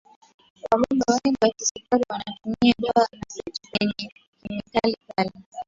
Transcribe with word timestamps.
wagonjwa 0.71 1.13
wengi 1.23 1.37
wa 1.43 1.49
kisukari 1.49 2.03
wanatumia 2.09 2.73
dawa 2.79 3.07
na 3.11 3.19
vitu 3.35 3.61
vyenye 3.79 4.13
kemikali 4.41 4.97
kali 5.15 5.31